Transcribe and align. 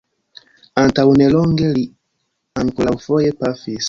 Antaŭnelonge 0.83 1.69
li 1.75 1.83
ankoraŭfoje 2.63 3.37
pafis. 3.43 3.77